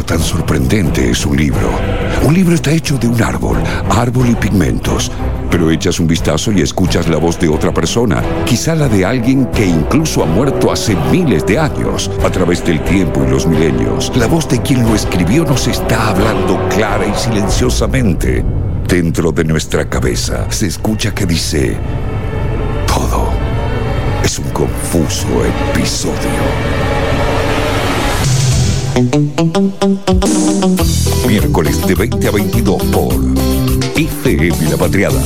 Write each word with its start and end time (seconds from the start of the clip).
tan 0.00 0.20
sorprendente 0.20 1.10
es 1.10 1.26
un 1.26 1.36
libro? 1.36 1.70
Un 2.22 2.32
libro 2.32 2.54
está 2.54 2.70
hecho 2.70 2.96
de 2.96 3.06
un 3.08 3.22
árbol, 3.22 3.58
árbol 3.90 4.30
y 4.30 4.34
pigmentos. 4.34 5.12
Pero 5.50 5.70
echas 5.70 6.00
un 6.00 6.06
vistazo 6.06 6.50
y 6.50 6.62
escuchas 6.62 7.08
la 7.08 7.18
voz 7.18 7.38
de 7.38 7.48
otra 7.48 7.74
persona, 7.74 8.22
quizá 8.46 8.74
la 8.74 8.88
de 8.88 9.04
alguien 9.04 9.44
que 9.46 9.66
incluso 9.66 10.22
ha 10.22 10.26
muerto 10.26 10.72
hace 10.72 10.96
miles 11.10 11.44
de 11.44 11.58
años, 11.58 12.10
a 12.24 12.30
través 12.30 12.64
del 12.64 12.82
tiempo 12.84 13.22
y 13.22 13.30
los 13.30 13.46
milenios. 13.46 14.10
La 14.16 14.28
voz 14.28 14.48
de 14.48 14.62
quien 14.62 14.82
lo 14.82 14.94
escribió 14.94 15.44
nos 15.44 15.66
está 15.66 16.08
hablando 16.08 16.58
clara 16.70 17.06
y 17.06 17.14
silenciosamente. 17.14 18.42
Dentro 18.88 19.30
de 19.30 19.44
nuestra 19.44 19.90
cabeza 19.90 20.50
se 20.50 20.68
escucha 20.68 21.14
que 21.14 21.26
dice, 21.26 21.76
todo 22.86 23.28
es 24.24 24.38
un 24.38 24.48
confuso 24.50 25.26
episodio. 25.74 26.61
Miércoles 31.26 31.86
de 31.86 31.94
20 31.94 32.28
a 32.28 32.30
22 32.30 32.82
por 32.84 33.14
ICM 33.96 34.70
La 34.70 34.76
Patriada. 34.76 35.22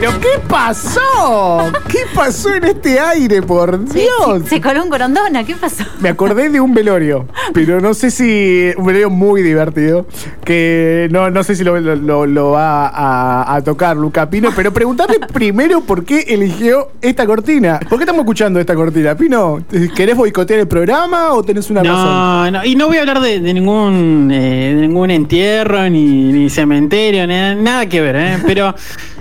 ¿Pero 0.00 0.12
qué 0.20 0.38
pasó? 0.48 1.72
¿Qué 1.88 1.98
pasó 2.14 2.54
en 2.54 2.62
este 2.66 3.00
aire, 3.00 3.42
por 3.42 3.84
Dios? 3.84 4.44
Se, 4.48 4.60
coló 4.60 4.84
un 4.84 4.90
corondona, 4.90 5.42
¿qué 5.42 5.56
pasó? 5.56 5.82
Me 5.98 6.10
acordé 6.10 6.50
de 6.50 6.60
un 6.60 6.72
velorio, 6.72 7.26
pero 7.52 7.80
no 7.80 7.92
sé 7.94 8.12
si. 8.12 8.70
Un 8.76 8.86
velorio 8.86 9.10
muy 9.10 9.42
divertido, 9.42 10.06
que 10.44 11.08
no, 11.10 11.30
no 11.30 11.42
sé 11.42 11.56
si 11.56 11.64
lo, 11.64 11.80
lo, 11.80 12.50
va 12.52 13.56
a, 13.56 13.60
tocar 13.62 13.96
Luca 13.96 14.30
Pino, 14.30 14.50
pero 14.54 14.72
preguntarle 14.72 15.18
primero 15.32 15.80
por 15.80 16.04
qué 16.04 16.20
eligió 16.28 16.92
esta 17.02 17.26
cortina. 17.26 17.80
¿Por 17.80 17.98
qué 17.98 18.04
estamos 18.04 18.20
escuchando 18.20 18.60
esta 18.60 18.76
cortina? 18.76 19.16
Pino, 19.16 19.64
¿querés 19.96 20.16
boicotear 20.16 20.60
el 20.60 20.68
programa 20.68 21.32
o 21.32 21.42
tenés 21.42 21.70
una 21.70 21.82
razón? 21.82 22.52
No, 22.52 22.64
y 22.64 22.76
no 22.76 22.86
voy 22.86 22.98
a 22.98 23.00
hablar 23.00 23.18
de, 23.18 23.40
ningún, 23.40 24.30
eh, 24.30 24.74
de 24.76 24.80
ningún 24.80 25.10
entierro, 25.10 25.90
ni, 25.90 26.30
ni 26.32 26.48
cementerio, 26.48 27.26
nada 27.26 27.86
que 27.86 28.00
ver, 28.00 28.14
¿eh? 28.14 28.38
Pero. 28.46 28.76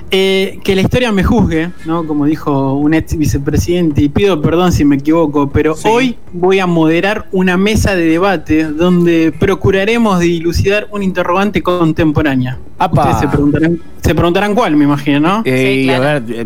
Eh, 0.10 0.60
que 0.64 0.74
la 0.74 0.82
historia 0.82 1.12
me 1.12 1.24
juzgue, 1.24 1.72
¿no? 1.86 2.08
Como 2.08 2.26
dijo 2.26 2.74
un 2.76 2.94
ex 2.94 3.18
vicepresidente, 3.18 4.02
y 4.02 4.10
pido 4.10 4.42
perdón 4.42 4.72
si 4.72 4.86
me 4.86 4.96
equivoco, 4.96 5.50
pero 5.50 5.76
hoy 5.84 6.16
voy 6.32 6.60
a 6.60 6.66
moderar 6.66 7.28
una 7.34 7.58
mesa 7.58 7.94
de 7.94 8.06
debate 8.06 8.64
donde 8.64 9.34
procuraremos 9.38 10.20
dilucidar 10.20 10.88
un 10.92 11.04
interrogante 11.04 11.62
contemporánea. 11.62 12.58
Ustedes 12.80 13.20
se 13.20 13.28
preguntarán, 13.28 13.82
se 14.08 14.16
preguntarán 14.16 14.56
cuál, 14.56 14.78
me 14.78 14.86
imagino, 14.86 15.20
¿no? 15.20 15.42
Eh, 15.44 15.94
a 15.94 16.00
ver, 16.00 16.24
eh, 16.30 16.46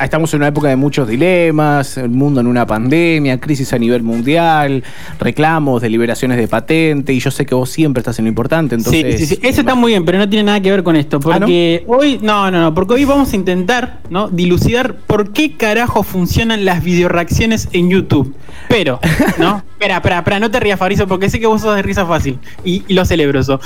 estamos 0.00 0.32
en 0.32 0.40
una 0.40 0.48
época 0.48 0.68
de 0.68 0.76
muchos 0.76 1.06
dilemas, 1.06 1.98
el 1.98 2.08
mundo 2.08 2.40
en 2.40 2.46
una 2.46 2.66
pandemia, 2.66 3.38
crisis 3.38 3.70
a 3.74 3.78
nivel 3.78 4.02
mundial, 4.02 4.82
reclamos, 5.18 5.82
deliberaciones 5.82 6.38
de 6.38 6.48
patente, 6.48 7.12
y 7.12 7.20
yo 7.20 7.30
sé 7.30 7.44
que 7.44 7.54
vos 7.54 7.68
siempre 7.68 8.00
estás 8.00 8.18
en 8.18 8.24
lo 8.24 8.28
importante, 8.30 8.76
entonces... 8.76 9.20
Sí, 9.20 9.26
sí, 9.26 9.34
sí, 9.34 9.40
eso 9.42 9.60
está 9.60 9.74
muy 9.74 9.92
bien, 9.92 10.06
pero 10.06 10.16
no 10.16 10.26
tiene 10.26 10.44
nada 10.44 10.60
que 10.60 10.70
ver 10.70 10.82
con 10.82 10.96
esto, 10.96 11.18
¿Ah, 11.18 11.20
porque 11.20 11.84
hoy, 11.86 12.18
no, 12.22 12.50
no, 12.50 12.62
no, 12.62 12.74
porque 12.74 12.94
hoy 12.94 13.04
vamos 13.04 13.30
a 13.34 13.36
intentar, 13.36 13.98
¿no? 14.08 14.30
Dilucidar 14.30 14.94
por 14.94 15.34
qué 15.34 15.54
carajo 15.58 16.04
funcionan 16.04 16.64
las 16.64 16.82
videoreacciones 16.82 17.68
en 17.72 17.90
YouTube. 17.90 18.34
Pero, 18.68 19.00
¿no? 19.38 19.58
espera, 19.72 19.96
espera, 19.96 20.18
espera, 20.20 20.40
no 20.40 20.50
te 20.50 20.60
rías, 20.60 20.78
Farizo, 20.78 21.06
porque 21.06 21.28
sé 21.28 21.38
que 21.38 21.46
vos 21.46 21.60
sos 21.60 21.76
de 21.76 21.82
risa 21.82 22.06
fácil, 22.06 22.38
y, 22.64 22.84
y 22.88 22.94
lo 22.94 23.04
celebro 23.04 23.38
eso. 23.38 23.60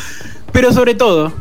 Pero 0.51 0.73
sobre 0.73 0.95
todo, 0.95 1.33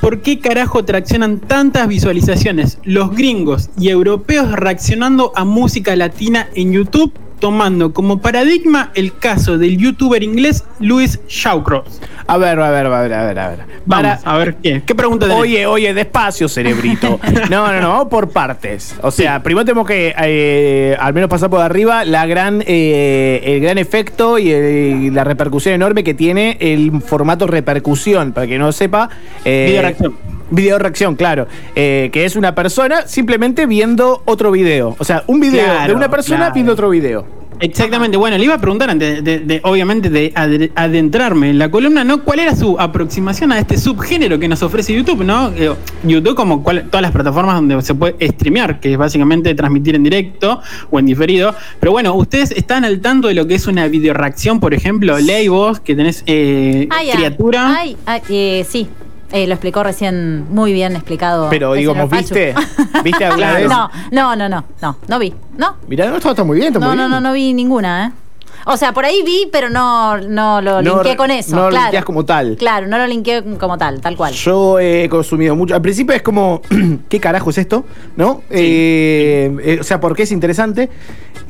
¿Por 0.00 0.20
qué 0.22 0.38
carajo 0.38 0.84
traccionan 0.84 1.40
tantas 1.40 1.88
visualizaciones 1.88 2.78
los 2.84 3.10
gringos 3.16 3.68
y 3.78 3.88
europeos 3.88 4.52
reaccionando 4.52 5.32
a 5.34 5.44
música 5.44 5.96
latina 5.96 6.48
en 6.54 6.72
YouTube 6.72 7.12
tomando 7.38 7.92
como 7.92 8.20
paradigma 8.20 8.90
el 8.94 9.16
caso 9.16 9.58
del 9.58 9.78
youtuber 9.78 10.22
inglés 10.22 10.64
Louis 10.80 11.20
Shawcross. 11.28 12.00
A 12.26 12.36
ver, 12.36 12.60
a 12.60 12.70
ver, 12.70 12.86
a 12.86 13.00
ver, 13.00 13.14
a 13.14 13.26
ver, 13.26 13.38
a 13.38 13.48
ver. 13.48 13.58
Vamos, 13.86 14.18
a 14.24 14.36
ver, 14.36 14.56
¿qué? 14.56 14.82
¿Qué 14.84 14.94
pregunta 14.94 15.26
tenés? 15.26 15.40
Oye, 15.40 15.66
oye, 15.66 15.94
despacio, 15.94 16.48
cerebrito. 16.48 17.18
no, 17.50 17.72
no, 17.72 17.80
no, 17.80 17.88
vamos 17.88 18.08
por 18.08 18.28
partes. 18.30 18.94
O 19.02 19.10
sea, 19.10 19.42
primero 19.42 19.64
tenemos 19.64 19.86
que 19.86 20.14
eh, 20.18 20.96
al 21.00 21.14
menos 21.14 21.30
pasar 21.30 21.48
por 21.48 21.60
arriba 21.60 22.04
la 22.04 22.26
gran, 22.26 22.62
eh, 22.66 23.40
el 23.44 23.60
gran 23.60 23.78
efecto 23.78 24.38
y, 24.38 25.10
la 25.10 25.24
repercusión 25.24 25.74
enorme 25.74 26.04
que 26.04 26.14
tiene 26.14 26.58
el 26.60 27.00
formato 27.00 27.46
repercusión. 27.46 28.32
Para 28.32 28.46
que 28.46 28.58
no 28.58 28.72
sepa. 28.72 29.08
Eh, 29.44 29.66
Video 29.68 29.82
reacción. 29.82 30.27
Video 30.50 30.78
reacción, 30.78 31.16
claro. 31.16 31.46
Eh, 31.74 32.10
que 32.12 32.24
es 32.24 32.36
una 32.36 32.54
persona 32.54 33.06
simplemente 33.06 33.66
viendo 33.66 34.22
otro 34.24 34.50
video. 34.50 34.96
O 34.98 35.04
sea, 35.04 35.24
un 35.26 35.40
video 35.40 35.86
de 35.86 35.94
una 35.94 36.08
persona 36.08 36.50
viendo 36.50 36.72
otro 36.72 36.90
video. 36.90 37.38
Exactamente, 37.60 38.16
bueno, 38.16 38.38
le 38.38 38.44
iba 38.44 38.54
a 38.54 38.60
preguntar 38.60 38.90
antes 38.90 39.24
de, 39.24 39.60
obviamente, 39.64 40.10
de 40.10 40.32
adentrarme 40.74 41.50
en 41.50 41.58
la 41.58 41.70
columna, 41.70 42.04
¿no? 42.04 42.22
¿Cuál 42.22 42.40
era 42.40 42.54
su 42.54 42.78
aproximación 42.78 43.50
a 43.52 43.58
este 43.58 43.76
subgénero 43.76 44.38
que 44.38 44.46
nos 44.46 44.62
ofrece 44.62 44.94
YouTube, 44.94 45.24
¿no? 45.24 45.50
Eh, 45.56 45.74
YouTube 46.04 46.36
como 46.36 46.62
todas 46.62 47.02
las 47.02 47.10
plataformas 47.10 47.56
donde 47.56 47.82
se 47.82 47.94
puede 47.94 48.14
streamear, 48.28 48.78
que 48.80 48.92
es 48.92 48.98
básicamente 48.98 49.54
transmitir 49.54 49.96
en 49.96 50.04
directo 50.04 50.60
o 50.90 50.98
en 50.98 51.06
diferido. 51.06 51.54
Pero 51.80 51.92
bueno, 51.92 52.14
¿ustedes 52.14 52.52
están 52.52 52.84
al 52.84 53.00
tanto 53.00 53.28
de 53.28 53.34
lo 53.34 53.46
que 53.46 53.56
es 53.56 53.66
una 53.66 53.88
videoreacción, 53.88 54.60
por 54.60 54.72
ejemplo? 54.72 55.18
Ley 55.18 55.48
vos, 55.48 55.80
que 55.80 55.96
tenés 55.96 56.22
eh, 56.26 56.88
criatura. 57.12 57.76
Ay, 57.76 57.96
eh, 58.28 58.64
sí, 58.68 58.88
eh, 59.32 59.46
lo 59.46 59.54
explicó 59.54 59.82
recién 59.82 60.52
muy 60.52 60.72
bien 60.72 60.94
explicado. 60.94 61.48
Pero 61.50 61.74
digo, 61.74 61.94
¿viste? 62.08 62.54
¿Viste 63.04 63.24
hablar 63.24 63.56
de 63.56 63.64
eso? 63.66 63.90
No, 64.10 64.36
no, 64.36 64.48
no, 64.48 64.64
no, 64.80 64.96
no, 65.06 65.18
vi. 65.18 65.34
No. 65.56 65.76
Mirá, 65.86 66.06
no, 66.10 66.16
está, 66.16 66.44
muy 66.44 66.56
bien, 66.56 66.68
está 66.68 66.80
no, 66.80 66.86
muy 66.86 66.96
no, 66.96 67.02
bien. 67.02 67.10
No, 67.10 67.20
no, 67.20 67.28
no 67.28 67.32
vi 67.34 67.52
ninguna, 67.52 68.06
¿eh? 68.06 68.12
O 68.66 68.76
sea, 68.76 68.92
por 68.92 69.04
ahí 69.04 69.22
vi, 69.24 69.48
pero 69.50 69.70
no, 69.70 70.18
no 70.18 70.60
lo 70.60 70.82
linké 70.82 71.16
con 71.16 71.30
eso. 71.30 71.56
No 71.56 71.70
lo 71.70 71.78
linkeás 71.78 72.04
como 72.04 72.24
tal. 72.24 72.56
Claro, 72.56 72.86
no 72.86 72.98
lo 72.98 73.06
linké 73.06 73.42
como 73.58 73.78
tal, 73.78 74.00
tal 74.00 74.16
cual. 74.16 74.32
Yo 74.34 74.78
he 74.78 75.08
consumido 75.08 75.56
mucho. 75.56 75.74
Al 75.74 75.82
principio 75.82 76.14
es 76.14 76.22
como, 76.22 76.60
¿qué 77.08 77.20
carajo 77.20 77.50
es 77.50 77.58
esto? 77.58 77.84
¿No? 78.16 78.42
Eh, 78.50 79.56
eh, 79.62 79.78
o 79.80 79.84
sea, 79.84 80.00
¿por 80.00 80.14
qué 80.14 80.24
es 80.24 80.32
interesante? 80.32 80.88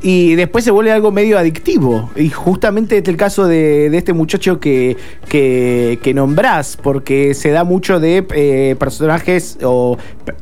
Y 0.01 0.35
después 0.35 0.63
se 0.63 0.71
vuelve 0.71 0.91
algo 0.91 1.11
medio 1.11 1.37
adictivo. 1.37 2.09
Y 2.15 2.29
justamente 2.29 2.97
este 2.97 3.11
es 3.11 3.13
el 3.13 3.17
caso 3.17 3.47
de, 3.47 3.87
este 3.97 4.13
muchacho 4.13 4.59
que, 4.59 4.95
que, 5.27 6.11
nombrás, 6.13 6.77
porque 6.77 7.33
se 7.33 7.49
da 7.51 7.63
mucho 7.63 7.99
de 7.99 8.25
eh, 8.33 8.75
personajes 8.79 9.57
o 9.61 9.97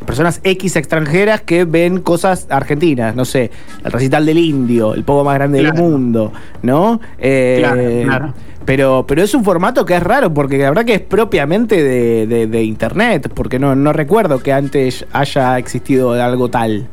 personas 0.05 0.41
X 0.43 0.75
extranjeras 0.75 1.41
que 1.41 1.65
ven 1.65 2.01
cosas 2.01 2.45
argentinas. 2.49 3.15
No 3.15 3.25
sé, 3.25 3.49
el 3.83 3.91
recital 3.91 4.25
del 4.25 4.37
indio, 4.37 4.93
el 4.93 5.03
poco 5.03 5.23
más 5.23 5.35
grande 5.35 5.63
del 5.63 5.73
mundo. 5.73 6.31
¿No? 6.61 6.99
Eh, 7.17 8.03
claro, 8.05 8.33
Pero, 8.65 9.05
pero 9.07 9.23
es 9.23 9.33
un 9.33 9.43
formato 9.43 9.85
que 9.85 9.95
es 9.95 10.03
raro, 10.03 10.33
porque 10.33 10.57
la 10.57 10.69
verdad 10.69 10.85
que 10.85 10.95
es 10.95 11.01
propiamente 11.01 11.81
de, 11.83 12.63
internet, 12.63 13.31
porque 13.33 13.59
no, 13.59 13.75
no 13.75 13.93
recuerdo 13.93 14.39
que 14.39 14.53
antes 14.53 15.05
haya 15.13 15.57
existido 15.57 16.13
algo 16.13 16.49
tal. 16.49 16.87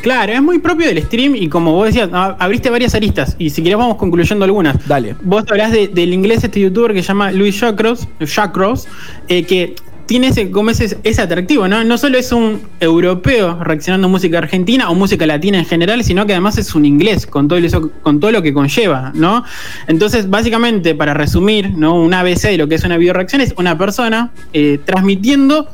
Claro, 0.00 0.32
es 0.32 0.42
muy 0.42 0.58
propio 0.58 0.88
del 0.88 1.02
stream 1.02 1.36
y 1.36 1.48
como 1.48 1.72
vos 1.72 1.86
decías, 1.86 2.08
abriste 2.12 2.70
varias 2.70 2.94
aristas 2.94 3.36
y 3.38 3.50
si 3.50 3.62
querés 3.62 3.78
vamos 3.78 3.96
concluyendo 3.96 4.44
algunas. 4.44 4.86
Dale. 4.88 5.14
Vos 5.22 5.44
hablás 5.48 5.72
del 5.72 6.12
inglés 6.12 6.42
este 6.42 6.60
youtuber 6.60 6.92
que 6.92 7.02
se 7.02 7.08
llama 7.08 7.30
Louis 7.30 7.54
Shawcross, 7.54 8.88
eh, 9.28 9.44
que 9.44 9.76
tiene 10.12 10.28
ese, 10.28 10.50
como 10.50 10.68
ese, 10.68 11.22
atractivo, 11.22 11.66
¿no? 11.68 11.84
No 11.84 11.96
solo 11.96 12.18
es 12.18 12.32
un 12.32 12.60
europeo 12.80 13.64
reaccionando 13.64 14.08
a 14.08 14.10
música 14.10 14.36
argentina 14.36 14.90
o 14.90 14.94
música 14.94 15.24
latina 15.24 15.56
en 15.56 15.64
general, 15.64 16.04
sino 16.04 16.26
que 16.26 16.34
además 16.34 16.58
es 16.58 16.74
un 16.74 16.84
inglés 16.84 17.26
con 17.26 17.48
todo, 17.48 17.58
eso, 17.58 17.90
con 18.02 18.20
todo 18.20 18.30
lo 18.30 18.42
que 18.42 18.52
conlleva, 18.52 19.12
¿no? 19.14 19.42
Entonces, 19.86 20.28
básicamente, 20.28 20.94
para 20.94 21.14
resumir, 21.14 21.70
¿no? 21.70 21.94
Un 21.94 22.12
ABC 22.12 22.42
de 22.42 22.58
lo 22.58 22.68
que 22.68 22.74
es 22.74 22.84
una 22.84 22.98
videoreacción 22.98 23.40
es 23.40 23.54
una 23.56 23.78
persona 23.78 24.32
eh, 24.52 24.80
transmitiendo 24.84 25.66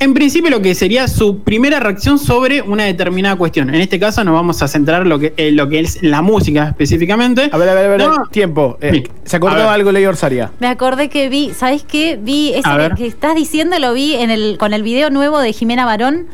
en 0.00 0.14
principio 0.14 0.50
lo 0.50 0.60
que 0.60 0.74
sería 0.74 1.08
su 1.08 1.40
primera 1.40 1.80
reacción 1.80 2.18
sobre 2.18 2.62
una 2.62 2.84
determinada 2.84 3.36
cuestión. 3.36 3.68
En 3.74 3.80
este 3.80 3.98
caso 3.98 4.24
nos 4.24 4.34
vamos 4.34 4.60
a 4.62 4.68
centrar 4.68 5.06
lo 5.06 5.18
que, 5.18 5.32
en 5.36 5.56
lo 5.56 5.68
que 5.68 5.80
es 5.80 6.02
la 6.02 6.22
música 6.22 6.68
específicamente. 6.68 7.48
A 7.52 7.56
ver, 7.56 7.68
a 7.68 7.74
ver, 7.74 7.84
a 7.86 7.96
ver, 7.96 8.10
tiempo. 8.30 8.78
Eh, 8.80 9.04
¿Se 9.24 9.36
acordó 9.36 9.68
algo, 9.68 9.92
Ley 9.92 10.04
Orsaria? 10.06 10.50
Me 10.60 10.66
acordé 10.66 11.08
que 11.08 11.28
vi, 11.28 11.52
¿sabes 11.54 11.84
qué? 11.84 12.18
Vi 12.20 12.54
ese 12.54 12.68
que, 12.96 13.06
estás 13.06 13.34
diciendo, 13.34 13.78
lo 13.78 13.92
vi 13.92 14.14
en 14.14 14.30
el, 14.30 14.56
con 14.58 14.72
el 14.72 14.82
video 14.82 15.10
nuevo 15.10 15.38
de 15.38 15.52
Jimena 15.52 15.84
Barón 15.84 16.26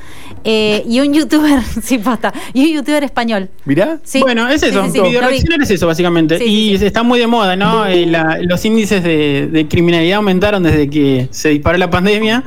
eh, 0.45 0.83
y 0.89 1.01
un 1.01 1.13
youtuber, 1.13 1.61
sí, 1.83 1.99
pasta, 1.99 2.33
y 2.53 2.65
un 2.67 2.77
youtuber 2.77 3.05
español. 3.05 3.51
¿Mirá? 3.65 3.99
Sí. 4.03 4.21
Bueno, 4.21 4.49
es 4.49 4.63
eso, 4.63 4.91
sí, 4.91 5.01
es 5.01 5.71
eso, 5.71 5.87
básicamente. 5.87 6.45
y 6.45 6.75
está 6.75 7.03
muy 7.03 7.19
de 7.19 7.27
moda, 7.27 7.57
¿no? 7.57 7.87
Eh, 7.87 8.07
los 8.43 8.65
índices 8.65 9.03
de, 9.03 9.49
de 9.51 9.69
criminalidad 9.69 10.17
aumentaron 10.17 10.63
desde 10.63 10.89
que 10.89 11.29
se 11.31 11.51
disparó 11.51 11.79
la 11.79 11.91
pandemia 11.91 12.45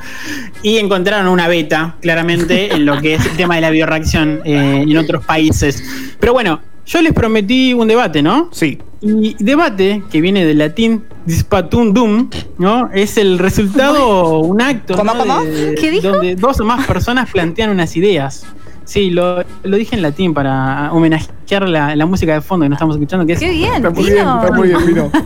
y 0.62 0.78
una 1.22 1.48
beta, 1.48 1.96
claramente, 2.00 2.74
en 2.74 2.86
lo 2.86 3.00
que 3.00 3.14
es 3.14 3.26
el 3.26 3.36
tema 3.36 3.56
de 3.56 3.60
la 3.60 3.70
bioreacción 3.70 4.40
eh, 4.44 4.84
en 4.86 4.96
otros 4.96 5.24
países. 5.24 5.82
Pero 6.18 6.32
bueno, 6.32 6.60
yo 6.86 7.00
les 7.02 7.12
prometí 7.12 7.72
un 7.72 7.88
debate, 7.88 8.22
¿no? 8.22 8.48
Sí. 8.52 8.78
Y 9.00 9.36
debate, 9.38 10.02
que 10.10 10.20
viene 10.20 10.44
del 10.44 10.58
latín 10.58 11.04
dispatundum, 11.26 12.30
¿no? 12.58 12.90
Es 12.92 13.16
el 13.18 13.38
resultado, 13.38 14.38
un 14.38 14.60
acto 14.60 14.96
donde 14.96 16.36
dos 16.36 16.60
o 16.60 16.64
más 16.64 16.86
personas 16.86 17.30
plantean 17.30 17.70
unas 17.70 17.96
ideas. 17.96 18.46
Sí, 18.84 19.10
lo, 19.10 19.42
lo, 19.62 19.76
dije 19.76 19.96
en 19.96 20.02
latín 20.02 20.34
para 20.34 20.92
homenajear 20.92 21.68
la, 21.68 21.96
la, 21.96 22.06
música 22.06 22.34
de 22.34 22.40
fondo 22.40 22.64
que 22.64 22.68
no 22.68 22.74
estamos 22.74 22.96
escuchando. 22.96 23.26
Que 23.26 23.36
Qué 23.36 23.50
bien, 23.50 23.74
está 23.74 23.90
muy 23.90 24.04
bien, 24.04 24.28
está 24.28 24.52
muy 24.52 24.68
bien, 24.68 24.86
Pino. 24.86 25.10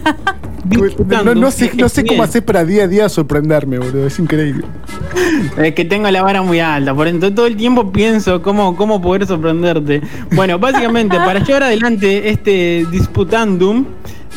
No, 1.25 1.35
no, 1.35 1.51
sé, 1.51 1.71
no 1.77 1.89
sé 1.89 2.05
cómo 2.05 2.23
hacer 2.23 2.45
para 2.45 2.65
día 2.65 2.85
a 2.85 2.89
día 2.89 3.09
sorprenderme, 3.09 3.79
boludo. 3.79 4.07
Es 4.07 4.19
increíble. 4.19 4.65
Es 5.57 5.75
que 5.75 5.85
tengo 5.85 6.11
la 6.11 6.23
vara 6.23 6.43
muy 6.43 6.61
alta. 6.61 6.95
Por 6.95 7.09
entonces 7.09 7.35
todo 7.35 7.47
el 7.47 7.57
tiempo 7.57 7.91
pienso 7.91 8.43
cómo, 8.43 8.77
cómo 8.77 9.01
poder 9.01 9.27
sorprenderte. 9.27 10.03
Bueno, 10.33 10.59
básicamente, 10.59 11.17
para 11.17 11.41
llevar 11.41 11.65
adelante 11.65 12.29
este 12.31 12.87
disputandum, 12.91 13.87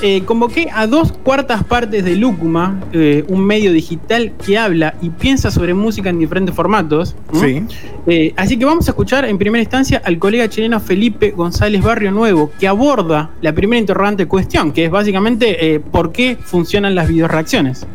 eh, 0.02 0.24
convoqué 0.26 0.70
a 0.74 0.88
dos 0.88 1.12
cuartas 1.12 1.64
partes 1.64 2.04
de 2.04 2.16
Lucuma, 2.16 2.80
eh, 2.92 3.24
un 3.28 3.46
medio 3.46 3.72
digital 3.72 4.34
que 4.44 4.58
habla 4.58 4.96
y 5.02 5.10
piensa 5.10 5.52
sobre 5.52 5.74
música 5.74 6.10
en 6.10 6.20
diferentes 6.20 6.56
formatos. 6.56 7.16
Sí. 7.34 7.64
Eh, 8.08 8.34
así 8.36 8.58
que 8.58 8.66
vamos 8.66 8.88
a 8.88 8.92
escuchar 8.92 9.26
en 9.26 9.38
primera 9.38 9.62
instancia 9.62 10.02
al 10.04 10.18
colega 10.18 10.50
chileno 10.50 10.80
Felipe 10.80 11.32
González 11.32 11.84
Barrio 11.84 12.12
Nuevo, 12.12 12.52
que 12.60 12.68
aborda 12.68 13.32
la 13.42 13.54
primera 13.54 13.80
interrogante 13.80 14.28
cuestión, 14.28 14.72
que 14.72 14.86
es 14.86 14.92
básicamente 14.92 15.80
por 15.92 16.12
qué 16.12 16.38
funcionan 16.42 16.96
las 16.96 17.08
videoreacciones. 17.08 17.86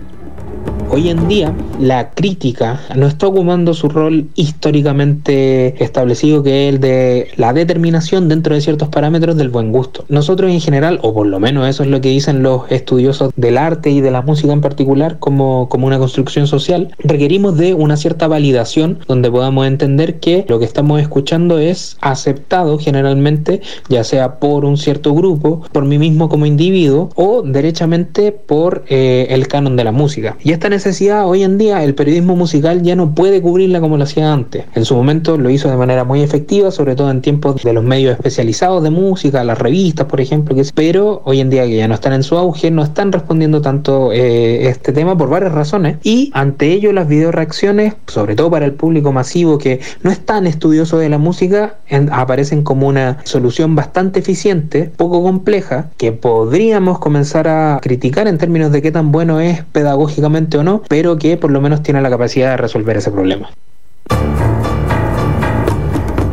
Hoy 0.89 1.11
en 1.11 1.27
día 1.29 1.53
la 1.81 2.11
crítica 2.11 2.81
no 2.95 3.07
está 3.07 3.27
ocupando 3.27 3.75
su 3.75 3.89
rol 3.89 4.29
históricamente 4.35 5.83
establecido 5.83 6.43
que 6.43 6.69
es 6.69 6.75
el 6.75 6.81
de 6.81 7.29
la 7.37 7.53
determinación 7.53 8.29
dentro 8.29 8.55
de 8.55 8.61
ciertos 8.61 8.89
parámetros 8.89 9.37
del 9.37 9.49
buen 9.49 9.73
gusto. 9.73 10.05
Nosotros 10.09 10.51
en 10.51 10.61
general, 10.61 11.01
o 11.03 11.13
por 11.13 11.27
lo 11.27 11.41
menos 11.41 11.69
eso 11.69 11.83
es 11.83 11.89
lo 11.89 12.01
que 12.01 12.11
dicen 12.11 12.43
los 12.43 12.71
estudiosos 12.71 13.33
del 13.37 13.59
arte 13.59 13.91
y 13.91 14.01
de 14.01 14.11
la 14.11 14.23
música 14.23 14.53
en 14.53 14.61
particular 14.61 15.19
como, 15.19 15.69
como 15.69 15.87
una 15.87 15.99
construcción 15.99 16.47
social, 16.47 16.95
requerimos 16.99 17.59
de 17.59 17.75
una 17.75 17.97
cierta 17.97 18.29
validación 18.29 19.01
donde 19.09 19.31
podamos 19.31 19.67
entender 19.67 20.21
que 20.21 20.45
lo 20.49 20.59
que 20.61 20.65
estamos 20.65 21.01
escuchando 21.01 21.59
es 21.59 21.97
aceptado 22.01 22.79
generalmente, 22.79 23.61
ya 23.89 24.05
sea 24.05 24.39
por 24.39 24.65
un 24.65 24.77
cierto 24.77 25.15
grupo, 25.15 25.63
por 25.73 25.85
mí 25.85 25.99
mismo 25.99 26.29
como 26.29 26.47
individuo 26.47 27.11
o 27.17 27.43
derechamente 27.43 28.33
por 28.33 28.85
eh, 28.89 29.27
el 29.31 29.49
canon 29.49 29.77
de 29.77 29.85
la 29.85 29.93
música. 29.93 30.37
Y 30.43 30.53
esta 30.53 30.71
necesidad 30.77 31.27
hoy 31.27 31.43
en 31.43 31.57
día 31.57 31.83
el 31.83 31.95
periodismo 31.95 32.37
musical 32.37 32.83
ya 32.83 32.95
no 32.95 33.15
puede 33.15 33.41
cubrirla 33.41 33.81
como 33.81 33.97
lo 33.97 34.05
hacía 34.05 34.31
antes. 34.31 34.65
En 34.75 34.85
su 34.85 34.95
momento 34.95 35.39
lo 35.39 35.49
hizo 35.49 35.71
de 35.71 35.77
manera 35.77 36.05
muy 36.05 36.21
efectiva, 36.21 36.71
sobre 36.71 36.95
todo 36.95 37.11
en 37.11 37.23
tiempos 37.23 37.63
de 37.63 37.73
los 37.73 37.83
medios 37.83 38.13
especializados 38.13 38.83
de 38.83 38.91
música, 38.91 39.43
las 39.43 39.59
revistas, 39.59 40.07
por 40.07 40.21
ejemplo, 40.21 40.55
que 40.55 40.67
pero 40.75 41.23
hoy 41.25 41.41
en 41.41 41.49
día 41.49 41.65
que 41.65 41.77
ya 41.77 41.89
no 41.89 41.95
están 41.95 42.13
en 42.13 42.23
su 42.23 42.37
auge, 42.37 42.71
no 42.71 42.83
están 42.83 43.11
respondiendo 43.11 43.63
tanto 43.63 44.13
eh, 44.13 44.69
este 44.69 44.93
tema 44.93 45.17
por 45.17 45.31
varias 45.31 45.53
razones. 45.53 45.97
Y 46.03 46.31
ante 46.35 46.73
ello 46.73 46.93
las 46.93 47.09
video 47.09 47.33
reacciones, 47.33 47.95
sobre 48.07 48.35
todo 48.35 48.51
para 48.51 48.67
el 48.67 48.73
público 48.73 49.13
masivo 49.13 49.57
que 49.57 49.81
no 50.03 50.11
es 50.11 50.21
tan 50.21 50.47
estudioso 50.47 50.99
de 50.99 51.09
la 51.09 51.17
música, 51.17 51.77
aparecen 52.13 52.63
como 52.63 52.87
una 52.87 53.19
solución 53.25 53.75
bastante 53.75 54.21
eficiente, 54.21 54.91
poco 54.95 55.23
compleja, 55.23 55.89
que 55.97 56.13
podríamos 56.13 56.99
comenzar 56.99 57.49
a 57.49 57.79
criticar 57.81 58.29
en 58.29 58.37
términos 58.37 58.73
de 58.73 58.83
qué 58.83 58.93
tan 58.93 59.11
bueno 59.11 59.41
es 59.41 59.63
pedagógicamente 59.73 60.59
o 60.59 60.65
no, 60.65 60.66
pero 60.89 61.17
que 61.17 61.37
por 61.37 61.51
lo 61.51 61.61
menos 61.61 61.83
tiene 61.83 62.01
la 62.01 62.11
capacidad 62.11 62.51
de 62.51 62.57
resolver 62.59 62.97
ese 62.97 63.11
problema. 63.11 63.51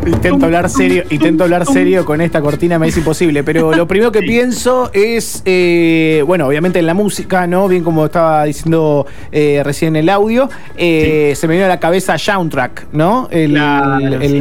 Intento 0.05 0.45
hablar 0.45 0.69
serio, 0.69 1.03
intento 1.09 1.43
hablar 1.43 1.65
serio 1.65 2.05
con 2.05 2.19
esta 2.19 2.41
cortina, 2.41 2.77
me 2.77 2.87
es 2.87 2.97
imposible. 2.97 3.43
Pero 3.43 3.73
lo 3.73 3.87
primero 3.87 4.11
que 4.11 4.21
pienso 4.21 4.91
es, 4.93 5.41
eh, 5.45 6.23
bueno, 6.25 6.47
obviamente 6.47 6.79
en 6.79 6.85
la 6.85 6.93
música, 6.93 7.47
¿no? 7.47 7.67
Bien 7.67 7.83
como 7.83 8.05
estaba 8.05 8.43
diciendo 8.43 9.05
eh, 9.31 9.61
recién 9.63 9.95
el 9.95 10.09
audio, 10.09 10.49
eh, 10.75 11.33
se 11.35 11.47
me 11.47 11.53
vino 11.53 11.65
a 11.65 11.69
la 11.69 11.79
cabeza 11.79 12.17
Soundtrack, 12.17 12.87
¿no? 12.91 13.27
El, 13.31 13.53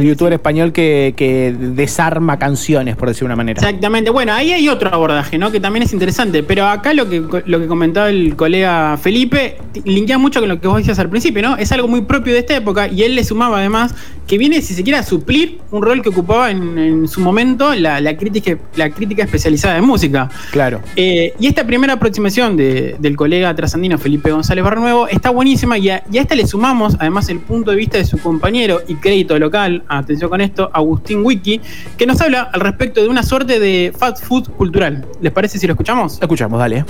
youtuber 0.03 0.33
español 0.33 0.73
que, 0.73 1.55
desarma 1.57 2.37
canciones, 2.37 2.95
por 2.95 3.07
decir 3.07 3.23
una 3.23 3.35
manera. 3.35 3.59
Exactamente. 3.61 4.09
Bueno, 4.09 4.33
ahí 4.33 4.51
hay 4.51 4.67
otro 4.67 4.93
abordaje, 4.93 5.37
¿no? 5.37 5.51
Que 5.51 5.59
también 5.59 5.83
es 5.83 5.93
interesante. 5.93 6.43
Pero 6.43 6.67
acá 6.67 6.93
lo 6.93 7.09
que, 7.09 7.21
lo 7.45 7.59
que 7.59 7.67
comentaba 7.67 8.09
el 8.09 8.35
colega 8.35 8.97
Felipe, 8.97 9.57
linkea 9.85 10.17
mucho 10.17 10.39
con 10.39 10.49
lo 10.49 10.59
que 10.59 10.67
vos 10.67 10.77
decías 10.77 10.99
al 10.99 11.09
principio, 11.09 11.41
¿no? 11.41 11.57
Es 11.57 11.71
algo 11.71 11.87
muy 11.87 12.01
propio 12.01 12.33
de 12.33 12.39
esta 12.39 12.55
época 12.55 12.87
y 12.87 13.03
él 13.03 13.15
le 13.15 13.23
sumaba 13.23 13.59
además 13.59 13.95
que 14.27 14.37
viene, 14.37 14.61
si 14.61 14.73
se 14.73 14.83
quiere, 14.83 14.99
a 14.99 15.03
suplir 15.03 15.52
un 15.71 15.81
rol 15.81 16.01
que 16.01 16.09
ocupaba 16.09 16.51
en, 16.51 17.07
su 17.07 17.21
momento 17.21 17.73
la, 17.75 18.17
crítica, 18.17 18.57
la 18.75 18.89
crítica 18.89 19.23
especializada 19.23 19.75
de 19.75 19.81
música. 19.81 20.29
Claro. 20.51 20.81
Eh, 20.95 21.33
y 21.39 21.47
esta 21.47 21.65
primera 21.65 21.93
aproximación 21.93 22.55
del 22.57 23.15
colega 23.15 23.53
trasandino 23.55 23.97
Felipe 23.97 24.31
González 24.31 24.63
Barnuevo 24.63 25.07
está 25.07 25.29
buenísima 25.29 25.77
y 25.77 25.89
a, 25.89 26.03
esta 26.11 26.35
le 26.35 26.47
sumamos 26.47 26.95
además 26.99 27.29
el 27.29 27.39
punto 27.39 27.71
de 27.71 27.77
vista 27.77 27.97
de 27.97 28.05
su 28.05 28.17
compañero 28.17 28.81
y 28.87 28.95
crédito 28.95 29.37
local, 29.39 29.83
atención 29.87 30.29
con 30.29 30.41
esto, 30.41 30.69
Agustín 30.73 31.23
Wiki, 31.23 31.61
que 31.97 32.05
nos 32.05 32.21
habla 32.21 32.49
al 32.53 32.61
respecto 32.61 33.01
de 33.01 33.07
una 33.07 33.23
suerte 33.23 33.59
de 33.59 33.93
fast 33.97 34.23
food 34.25 34.49
cultural. 34.51 35.05
¿Les 35.21 35.31
parece 35.31 35.59
si 35.59 35.67
lo 35.67 35.73
escuchamos? 35.73 36.19
escuchamos, 36.21 36.59
dale. 36.59 36.85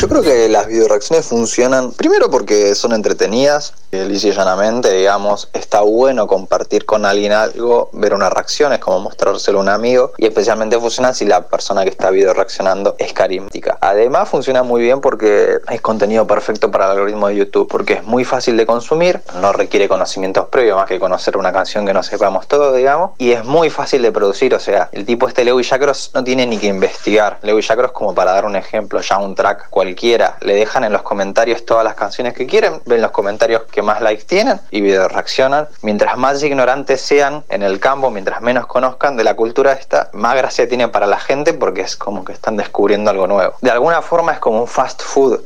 Yo 0.00 0.08
creo 0.08 0.22
que 0.22 0.48
las 0.48 0.66
videoreacciones 0.66 1.26
funcionan 1.26 1.92
primero 1.92 2.30
porque 2.30 2.74
son 2.74 2.94
entretenidas, 2.94 3.74
lisa 3.90 4.28
y 4.28 4.32
llanamente, 4.32 4.90
digamos, 4.94 5.50
está 5.52 5.82
bueno 5.82 6.26
compartir 6.26 6.86
con 6.86 7.04
alguien 7.04 7.32
algo, 7.32 7.90
ver 7.92 8.14
una 8.14 8.30
reacción, 8.30 8.72
es 8.72 8.78
como 8.78 8.98
mostrárselo 9.00 9.58
a 9.58 9.60
un 9.60 9.68
amigo, 9.68 10.12
y 10.16 10.24
especialmente 10.24 10.78
funciona 10.78 11.12
si 11.12 11.26
la 11.26 11.48
persona 11.48 11.82
que 11.84 11.90
está 11.90 12.08
video 12.08 12.32
reaccionando 12.32 12.96
es 12.98 13.12
carismática. 13.12 13.76
Además 13.82 14.30
funciona 14.30 14.62
muy 14.62 14.80
bien 14.80 15.02
porque 15.02 15.58
es 15.68 15.80
contenido 15.82 16.26
perfecto 16.26 16.70
para 16.70 16.86
el 16.86 16.92
algoritmo 16.92 17.28
de 17.28 17.36
YouTube, 17.36 17.68
porque 17.68 17.94
es 17.94 18.02
muy 18.02 18.24
fácil 18.24 18.56
de 18.56 18.64
consumir, 18.64 19.20
no 19.42 19.52
requiere 19.52 19.86
conocimientos 19.86 20.48
previos 20.48 20.78
más 20.78 20.88
que 20.88 20.98
conocer 20.98 21.36
una 21.36 21.52
canción 21.52 21.84
que 21.84 21.92
no 21.92 22.02
sepamos 22.02 22.48
todo, 22.48 22.72
digamos, 22.72 23.10
y 23.18 23.32
es 23.32 23.44
muy 23.44 23.68
fácil 23.68 24.00
de 24.00 24.12
producir, 24.12 24.54
o 24.54 24.60
sea, 24.60 24.88
el 24.92 25.04
tipo 25.04 25.28
este 25.28 25.44
Lewis 25.44 25.68
Jacros 25.68 26.10
no 26.14 26.24
tiene 26.24 26.46
ni 26.46 26.56
que 26.56 26.68
investigar. 26.68 27.38
Lewis 27.42 27.66
Jacros, 27.66 27.92
como 27.92 28.14
para 28.14 28.32
dar 28.32 28.46
un 28.46 28.56
ejemplo, 28.56 29.02
ya 29.02 29.18
un 29.18 29.34
track 29.34 29.68
cualquiera. 29.90 30.36
Le 30.40 30.54
dejan 30.54 30.84
en 30.84 30.92
los 30.92 31.02
comentarios 31.02 31.64
todas 31.64 31.84
las 31.84 31.94
canciones 31.94 32.34
que 32.34 32.46
quieren, 32.46 32.80
ven 32.86 33.02
los 33.02 33.10
comentarios 33.10 33.62
que 33.70 33.82
más 33.82 34.00
likes 34.00 34.24
tienen 34.24 34.60
y 34.70 34.80
video 34.80 35.08
reaccionan. 35.08 35.66
Mientras 35.82 36.16
más 36.16 36.42
ignorantes 36.42 37.00
sean 37.00 37.42
en 37.48 37.62
el 37.62 37.80
campo, 37.80 38.10
mientras 38.10 38.40
menos 38.40 38.66
conozcan 38.66 39.16
de 39.16 39.24
la 39.24 39.34
cultura 39.34 39.72
esta, 39.72 40.10
más 40.12 40.36
gracia 40.36 40.68
tiene 40.68 40.88
para 40.88 41.06
la 41.06 41.18
gente 41.18 41.54
porque 41.54 41.80
es 41.80 41.96
como 41.96 42.24
que 42.24 42.32
están 42.32 42.56
descubriendo 42.56 43.10
algo 43.10 43.26
nuevo. 43.26 43.54
De 43.60 43.70
alguna 43.70 44.00
forma 44.00 44.32
es 44.32 44.38
como 44.38 44.60
un 44.60 44.68
fast 44.68 45.02
food. 45.02 45.40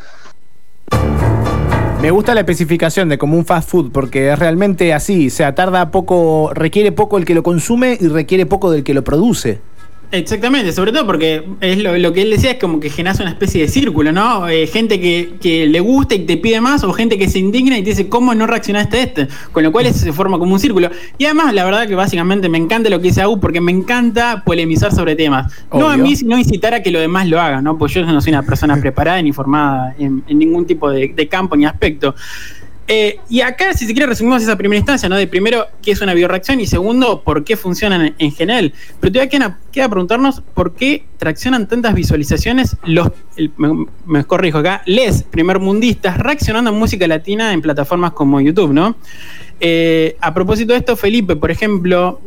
Me 2.02 2.10
gusta 2.10 2.34
la 2.34 2.40
especificación 2.40 3.08
de 3.08 3.16
como 3.16 3.38
un 3.38 3.46
fast 3.46 3.70
food, 3.70 3.90
porque 3.90 4.30
es 4.30 4.38
realmente 4.38 4.92
así, 4.92 5.28
o 5.28 5.30
sea, 5.30 5.54
tarda 5.54 5.90
poco, 5.90 6.50
requiere 6.52 6.92
poco 6.92 7.16
el 7.16 7.24
que 7.24 7.34
lo 7.34 7.42
consume 7.42 7.96
y 7.98 8.08
requiere 8.08 8.44
poco 8.44 8.70
del 8.70 8.84
que 8.84 8.92
lo 8.92 9.02
produce. 9.02 9.62
Exactamente, 10.10 10.72
sobre 10.72 10.92
todo 10.92 11.06
porque 11.06 11.44
es 11.60 11.78
lo, 11.78 12.12
que 12.12 12.22
él 12.22 12.30
decía 12.30 12.52
es 12.52 12.58
como 12.58 12.78
que 12.78 12.88
generas 12.88 13.18
una 13.20 13.30
especie 13.30 13.62
de 13.62 13.68
círculo, 13.68 14.12
¿no? 14.12 14.48
Eh, 14.48 14.66
gente 14.66 15.00
que, 15.00 15.66
le 15.66 15.80
gusta 15.80 16.14
y 16.14 16.20
te 16.20 16.36
pide 16.36 16.60
más, 16.60 16.84
o 16.84 16.92
gente 16.92 17.18
que 17.18 17.28
se 17.28 17.38
indigna 17.38 17.76
y 17.78 17.82
te 17.82 17.90
dice, 17.90 18.08
¿cómo 18.08 18.34
no 18.34 18.46
reaccionaste 18.46 18.96
a 18.96 19.02
este? 19.02 19.28
Con 19.52 19.64
lo 19.64 19.72
cual 19.72 19.92
se 19.92 20.12
forma 20.12 20.38
como 20.38 20.52
un 20.52 20.60
círculo. 20.60 20.90
Y 21.18 21.24
además, 21.24 21.52
la 21.52 21.64
verdad 21.64 21.88
que 21.88 21.94
básicamente 21.94 22.48
me 22.48 22.58
encanta 22.58 22.90
lo 22.90 22.98
que 23.00 23.08
dice 23.08 23.22
Agu 23.22 23.40
porque 23.40 23.60
me 23.60 23.72
encanta 23.72 24.42
polemizar 24.44 24.94
sobre 24.94 25.16
temas. 25.16 25.52
No 25.72 25.88
a 25.88 25.96
mí, 25.96 26.14
sino 26.14 26.38
incitar 26.38 26.74
a 26.74 26.82
que 26.82 26.90
lo 26.90 27.00
demás 27.00 27.26
lo 27.28 27.40
hagan, 27.40 27.64
¿no? 27.64 27.76
Pues 27.76 27.92
yo 27.92 28.04
no 28.04 28.20
soy 28.20 28.32
una 28.32 28.42
persona 28.42 28.80
preparada 28.80 29.20
ni 29.20 29.32
formada 29.32 29.94
en, 29.98 30.22
ningún 30.28 30.66
tipo 30.66 30.90
de, 30.90 31.08
de 31.08 31.28
campo 31.28 31.56
ni 31.56 31.64
aspecto. 31.66 32.14
Eh, 32.86 33.18
y 33.30 33.40
acá, 33.40 33.72
si 33.72 33.86
se 33.86 33.92
quiere, 33.92 34.06
resumimos 34.06 34.42
esa 34.42 34.56
primera 34.56 34.78
instancia, 34.78 35.08
¿no? 35.08 35.16
De 35.16 35.26
primero, 35.26 35.66
¿qué 35.82 35.92
es 35.92 36.00
una 36.00 36.12
bioreacción? 36.12 36.60
Y 36.60 36.66
segundo, 36.66 37.22
¿por 37.22 37.44
qué 37.44 37.56
funcionan 37.56 38.14
en, 38.18 38.32
general? 38.32 38.74
Pero 39.00 39.12
todavía 39.12 39.30
queda, 39.30 39.58
queda, 39.72 39.88
preguntarnos 39.88 40.42
por 40.54 40.74
qué 40.74 41.06
traccionan 41.18 41.66
tantas 41.66 41.94
visualizaciones 41.94 42.76
los, 42.84 43.08
me, 43.56 43.86
me, 44.06 44.24
corrijo 44.24 44.58
acá, 44.58 44.82
les 44.86 45.22
primermundistas 45.22 46.18
reaccionando 46.18 46.70
a 46.70 46.72
música 46.72 47.06
latina 47.06 47.52
en 47.52 47.62
plataformas 47.62 48.12
como 48.12 48.40
YouTube, 48.40 48.72
¿no? 48.72 48.96
Eh, 49.60 50.16
a 50.20 50.34
propósito 50.34 50.72
de 50.72 50.80
esto, 50.80 50.96
Felipe, 50.96 51.36
por 51.36 51.50
ejemplo, 51.50 52.20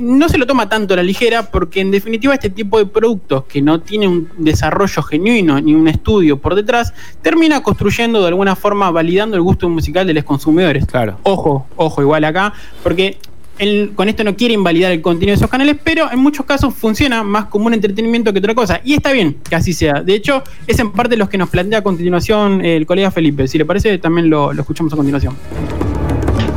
no 0.00 0.28
se 0.28 0.38
lo 0.38 0.46
toma 0.46 0.68
tanto 0.68 0.94
a 0.94 0.98
la 0.98 1.02
ligera 1.02 1.50
porque 1.50 1.80
en 1.80 1.90
definitiva 1.90 2.34
este 2.34 2.50
tipo 2.50 2.78
de 2.78 2.86
productos 2.86 3.44
que 3.44 3.62
no 3.62 3.80
tiene 3.80 4.06
un 4.06 4.28
desarrollo 4.36 5.02
genuino 5.02 5.60
ni 5.60 5.74
un 5.74 5.88
estudio 5.88 6.38
por 6.38 6.54
detrás, 6.54 6.92
termina 7.22 7.62
construyendo 7.62 8.20
de 8.20 8.28
alguna 8.28 8.54
forma 8.54 8.90
validando 8.90 9.36
el 9.36 9.42
gusto 9.42 9.68
musical 9.68 10.06
de 10.06 10.14
los 10.14 10.24
consumidores. 10.24 10.86
Claro. 10.86 11.18
Ojo, 11.22 11.66
ojo, 11.76 12.02
igual 12.02 12.24
acá, 12.24 12.52
porque 12.82 13.18
con 13.94 14.08
esto 14.08 14.24
no 14.24 14.36
quiere 14.36 14.54
invalidar 14.54 14.92
el 14.92 15.00
contenido 15.00 15.32
de 15.32 15.36
esos 15.36 15.50
canales, 15.50 15.76
pero 15.82 16.10
en 16.10 16.18
muchos 16.18 16.44
casos 16.46 16.74
funciona 16.74 17.22
más 17.22 17.46
como 17.46 17.66
un 17.66 17.74
entretenimiento 17.74 18.32
que 18.32 18.38
otra 18.38 18.54
cosa. 18.54 18.80
Y 18.84 18.94
está 18.94 19.12
bien 19.12 19.36
que 19.48 19.54
así 19.54 19.72
sea. 19.72 20.02
De 20.02 20.14
hecho, 20.14 20.42
es 20.66 20.78
en 20.78 20.92
parte 20.92 21.16
los 21.16 21.28
que 21.28 21.38
nos 21.38 21.48
plantea 21.48 21.80
a 21.80 21.82
continuación 21.82 22.64
el 22.64 22.86
colega 22.86 23.10
Felipe. 23.10 23.48
Si 23.48 23.58
le 23.58 23.64
parece, 23.64 23.98
también 23.98 24.30
lo 24.30 24.52
escuchamos 24.52 24.92
a 24.92 24.96
continuación. 24.96 25.36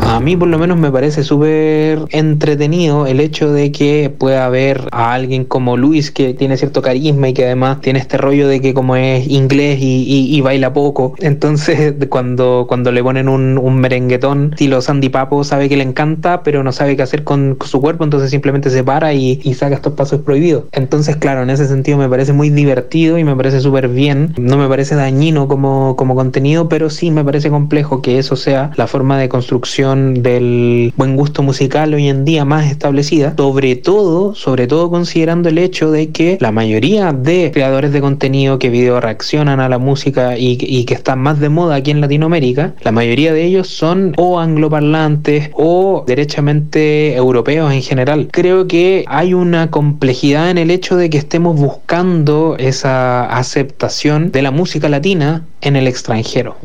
A 0.07 0.21
mí 0.21 0.37
por 0.37 0.47
lo 0.47 0.57
menos 0.57 0.77
me 0.77 0.89
parece 0.89 1.21
súper 1.21 1.99
entretenido 2.11 3.07
el 3.07 3.19
hecho 3.19 3.51
de 3.51 3.73
que 3.73 4.09
pueda 4.17 4.45
haber 4.45 4.87
a 4.91 5.13
alguien 5.13 5.43
como 5.43 5.75
Luis 5.75 6.11
que 6.11 6.33
tiene 6.33 6.55
cierto 6.55 6.81
carisma 6.81 7.27
y 7.27 7.33
que 7.33 7.43
además 7.43 7.81
tiene 7.81 7.99
este 7.99 8.17
rollo 8.17 8.47
de 8.47 8.61
que 8.61 8.73
como 8.73 8.95
es 8.95 9.27
inglés 9.27 9.79
y, 9.81 10.39
baila 10.39 10.71
poco, 10.71 11.13
entonces 11.19 11.93
cuando, 12.09 12.67
cuando 12.69 12.93
le 12.93 13.03
ponen 13.03 13.27
un, 13.27 13.57
un 13.57 13.79
merenguetón 13.79 14.51
estilo 14.53 14.81
Sandy 14.81 15.09
Papo 15.09 15.43
sabe 15.43 15.67
que 15.67 15.75
le 15.75 15.83
encanta 15.83 16.41
pero 16.41 16.63
no 16.63 16.71
sabe 16.71 16.95
qué 16.95 17.03
hacer 17.03 17.25
con, 17.25 17.57
su 17.65 17.81
cuerpo, 17.81 18.05
entonces 18.05 18.31
simplemente 18.31 18.69
se 18.69 18.85
para 18.85 19.13
y, 19.13 19.41
y 19.43 19.55
saca 19.55 19.75
estos 19.75 19.93
pasos 19.93 20.21
prohibidos. 20.21 20.63
Entonces 20.71 21.17
claro, 21.17 21.43
en 21.43 21.49
ese 21.49 21.67
sentido 21.67 21.97
me 21.97 22.07
parece 22.07 22.31
muy 22.31 22.49
divertido 22.49 23.17
y 23.17 23.25
me 23.25 23.35
parece 23.35 23.59
súper 23.59 23.89
bien, 23.89 24.33
no 24.37 24.57
me 24.57 24.69
parece 24.69 24.95
dañino 24.95 25.49
como, 25.49 25.97
como 25.97 26.15
contenido, 26.15 26.69
pero 26.69 26.89
sí 26.89 27.11
me 27.11 27.25
parece 27.25 27.49
complejo 27.49 28.01
que 28.01 28.19
eso 28.19 28.37
sea 28.37 28.71
la 28.77 28.87
forma 28.87 29.17
de 29.17 29.27
construcción 29.27 29.96
del 30.21 30.93
buen 30.95 31.15
gusto 31.15 31.43
musical 31.43 31.93
hoy 31.93 32.07
en 32.07 32.25
día 32.25 32.45
más 32.45 32.69
establecida, 32.69 33.33
sobre 33.37 33.75
todo, 33.75 34.35
sobre 34.35 34.67
todo 34.67 34.89
considerando 34.89 35.49
el 35.49 35.57
hecho 35.57 35.91
de 35.91 36.09
que 36.09 36.37
la 36.39 36.51
mayoría 36.51 37.13
de 37.13 37.51
creadores 37.53 37.91
de 37.91 38.01
contenido 38.01 38.59
que 38.59 38.69
video 38.69 38.99
reaccionan 38.99 39.59
a 39.59 39.69
la 39.69 39.77
música 39.77 40.37
y, 40.37 40.57
y 40.59 40.85
que 40.85 40.93
están 40.93 41.19
más 41.19 41.39
de 41.39 41.49
moda 41.49 41.75
aquí 41.75 41.91
en 41.91 42.01
Latinoamérica, 42.01 42.73
la 42.81 42.91
mayoría 42.91 43.33
de 43.33 43.43
ellos 43.43 43.67
son 43.67 44.13
o 44.17 44.39
angloparlantes 44.39 45.51
o 45.53 46.03
derechamente 46.07 47.15
europeos 47.15 47.71
en 47.73 47.81
general. 47.81 48.29
Creo 48.31 48.67
que 48.67 49.05
hay 49.07 49.33
una 49.33 49.69
complejidad 49.71 50.49
en 50.49 50.57
el 50.57 50.71
hecho 50.71 50.95
de 50.95 51.09
que 51.09 51.17
estemos 51.17 51.59
buscando 51.59 52.55
esa 52.57 53.25
aceptación 53.25 54.31
de 54.31 54.41
la 54.41 54.51
música 54.51 54.89
latina 54.89 55.45
en 55.61 55.75
el 55.75 55.87
extranjero. 55.87 56.55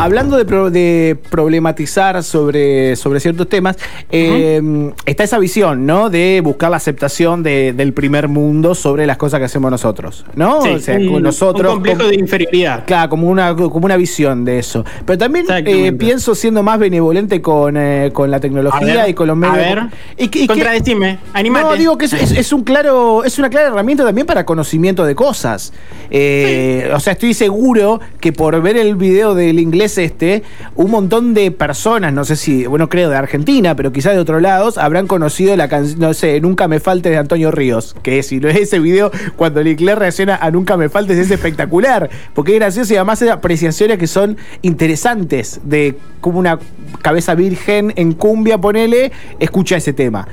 Hablando 0.00 0.42
de, 0.42 1.18
problematizar 1.28 2.22
sobre, 2.22 2.96
sobre 2.96 3.20
ciertos 3.20 3.46
temas, 3.50 3.76
eh, 4.10 4.90
está 5.04 5.24
esa 5.24 5.38
visión, 5.38 5.84
¿no? 5.84 6.08
De 6.08 6.40
buscar 6.42 6.70
la 6.70 6.78
aceptación 6.78 7.42
del 7.42 7.92
primer 7.92 8.28
mundo 8.28 8.74
sobre 8.74 9.06
las 9.06 9.18
cosas 9.18 9.40
que 9.40 9.44
hacemos 9.44 9.70
nosotros, 9.70 10.24
¿no? 10.34 10.60
o 10.60 10.78
sea, 10.78 10.96
un, 10.96 11.22
nosotros. 11.22 11.68
Un 11.68 11.74
complejo 11.74 12.08
de 12.08 12.14
inferioridad. 12.14 12.84
Claro, 12.86 13.10
como 13.10 13.28
una, 13.28 13.54
como 13.54 13.84
una 13.84 13.98
visión 13.98 14.42
de 14.46 14.58
eso. 14.58 14.86
Pero 15.04 15.18
también 15.18 15.44
eh, 15.66 15.92
pienso 15.92 16.34
siendo 16.34 16.62
más 16.62 16.78
benevolente 16.78 17.42
con, 17.42 17.76
eh, 17.76 18.10
la 18.26 18.40
tecnología 18.40 19.06
y 19.06 19.12
con 19.12 19.26
los 19.26 19.36
medios. 19.36 19.56
A 19.56 19.58
ver, 19.58 19.82
y, 20.16 20.46
contradecime, 20.46 21.18
animate. 21.34 21.66
No, 21.66 21.74
digo 21.74 21.98
que 21.98 22.06
es, 22.06 22.52
un 22.54 22.64
claro, 22.64 23.22
es 23.24 23.38
una 23.38 23.50
clara 23.50 23.68
herramienta 23.68 24.04
también 24.04 24.26
para 24.26 24.46
conocimiento 24.46 25.04
de 25.04 25.14
cosas. 25.14 25.74
O 26.08 27.00
sea, 27.00 27.12
estoy 27.12 27.34
seguro 27.34 28.00
que 28.18 28.32
por 28.32 28.60
ver 28.62 28.78
el 28.78 28.96
video 28.96 29.34
del 29.34 29.58
inglés 29.58 29.89
este, 29.98 30.42
un 30.74 30.90
montón 30.90 31.34
de 31.34 31.50
personas, 31.50 32.12
no 32.12 32.24
sé 32.24 32.36
si, 32.36 32.66
bueno, 32.66 32.88
creo 32.88 33.10
de 33.10 33.16
Argentina, 33.16 33.76
pero 33.76 33.92
quizás 33.92 34.14
de 34.14 34.20
otros 34.20 34.42
lados, 34.42 34.78
habrán 34.78 35.06
conocido 35.06 35.56
la 35.56 35.68
canción, 35.68 36.00
no 36.00 36.14
sé, 36.14 36.40
Nunca 36.40 36.68
me 36.68 36.80
faltes 36.80 37.12
de 37.12 37.18
Antonio 37.18 37.50
Ríos, 37.50 37.94
que 38.02 38.22
si 38.22 38.40
no 38.40 38.48
es 38.48 38.56
ese 38.60 38.78
video 38.78 39.10
cuando 39.36 39.62
Leclerc 39.62 39.98
reacciona 39.98 40.36
a 40.36 40.50
Nunca 40.50 40.76
me 40.76 40.88
faltes 40.88 41.18
es 41.18 41.30
espectacular, 41.30 42.10
porque 42.34 42.52
es 42.52 42.58
gracioso 42.58 42.92
y 42.92 42.96
además 42.96 43.22
hay 43.22 43.28
apreciaciones 43.28 43.98
que 43.98 44.06
son 44.06 44.36
interesantes 44.62 45.60
de 45.64 45.96
como 46.20 46.38
una 46.38 46.58
cabeza 47.02 47.34
virgen 47.34 47.92
en 47.96 48.12
cumbia, 48.12 48.58
ponele, 48.58 49.12
escucha 49.38 49.76
ese 49.76 49.92
tema. 49.92 50.26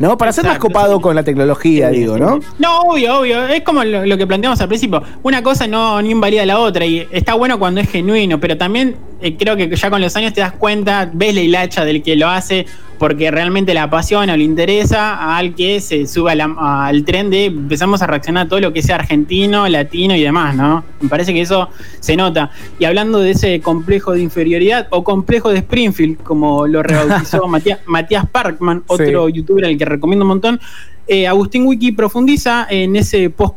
¿No? 0.00 0.16
Para 0.16 0.32
ser 0.32 0.46
más 0.46 0.58
copado 0.58 0.98
con 1.00 1.14
la 1.14 1.22
tecnología, 1.22 1.90
digo, 1.90 2.18
¿no? 2.18 2.40
No, 2.58 2.80
obvio, 2.80 3.20
obvio. 3.20 3.46
Es 3.48 3.60
como 3.62 3.84
lo, 3.84 4.16
que 4.16 4.26
planteamos 4.26 4.58
al 4.60 4.66
principio. 4.66 5.02
Una 5.22 5.42
cosa 5.42 5.66
no, 5.66 6.00
no 6.00 6.08
invalida 6.08 6.46
la 6.46 6.58
otra 6.58 6.86
y 6.86 7.06
está 7.10 7.34
bueno 7.34 7.58
cuando 7.58 7.82
es 7.82 7.90
genuino, 7.90 8.40
pero 8.40 8.56
también 8.56 8.96
eh, 9.20 9.36
creo 9.36 9.56
que 9.56 9.74
ya 9.74 9.90
con 9.90 10.00
los 10.00 10.16
años 10.16 10.32
te 10.32 10.40
das 10.40 10.52
cuenta, 10.52 11.10
ves 11.12 11.34
la 11.34 11.40
hilacha 11.40 11.84
del 11.84 12.02
que 12.02 12.16
lo 12.16 12.28
hace 12.28 12.66
porque 13.00 13.30
realmente 13.30 13.72
la 13.72 13.84
apasiona 13.84 14.34
o 14.34 14.36
le 14.36 14.44
interesa 14.44 15.34
al 15.38 15.54
que 15.54 15.80
se 15.80 16.06
sube 16.06 16.32
al 16.32 17.04
tren 17.04 17.30
de 17.30 17.46
empezamos 17.46 18.02
a 18.02 18.06
reaccionar 18.06 18.44
a 18.44 18.48
todo 18.50 18.60
lo 18.60 18.74
que 18.74 18.82
sea 18.82 18.96
argentino, 18.96 19.66
latino 19.68 20.14
y 20.14 20.22
demás, 20.22 20.54
¿no? 20.54 20.84
Me 21.00 21.08
parece 21.08 21.32
que 21.32 21.40
eso 21.40 21.70
se 21.98 22.14
nota. 22.14 22.50
Y 22.78 22.84
hablando 22.84 23.20
de 23.20 23.30
ese 23.30 23.62
complejo 23.62 24.12
de 24.12 24.20
inferioridad 24.20 24.86
o 24.90 25.02
complejo 25.02 25.48
de 25.48 25.60
Springfield, 25.60 26.22
como 26.22 26.66
lo 26.66 26.82
rebautizó 26.82 27.48
Matías, 27.48 28.26
Parkman, 28.30 28.82
otro 28.86 29.30
youtuber 29.30 29.64
al 29.64 29.78
que 29.78 29.86
recomiendo 29.86 30.26
un 30.26 30.28
montón, 30.28 30.60
eh, 31.06 31.26
Agustín 31.26 31.64
Wiki 31.64 31.92
profundiza 31.92 32.66
en 32.68 32.96
ese 32.96 33.30
post 33.30 33.54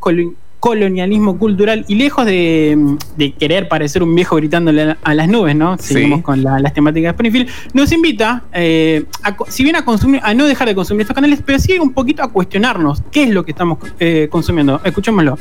colonialismo 0.64 1.38
cultural 1.38 1.84
y 1.90 1.96
lejos 1.96 2.26
de, 2.26 2.96
querer 3.38 3.68
parecer 3.68 4.02
un 4.02 4.16
viejo 4.16 4.38
gritándole 4.38 4.96
a, 5.04 5.14
las 5.14 5.28
nubes, 5.28 5.58
¿no? 5.58 5.78
Seguimos 5.78 6.22
con 6.22 6.42
las 6.42 6.74
temáticas 6.74 7.04
de 7.04 7.10
Springfield, 7.10 7.50
nos 7.74 7.92
invita, 7.92 8.44
eh, 8.54 9.04
si 9.50 9.66
bien 9.66 9.76
a 9.76 9.84
consumir, 9.84 10.22
a 10.24 10.34
no 10.34 10.46
dejar 10.46 10.70
de 10.70 10.74
consumir 10.74 11.02
estos 11.02 11.16
canales, 11.16 11.42
pero 11.46 11.60
sí 11.60 11.78
un 11.78 11.92
poquito 11.92 12.24
a 12.24 12.32
cuestionarnos 12.32 13.04
qué 13.12 13.24
es 13.24 13.32
lo 13.32 13.44
que 13.44 13.52
estamos 13.52 13.78
eh, 14.00 14.30
consumiendo. 14.32 14.80
Escuchémoslo 14.86 15.38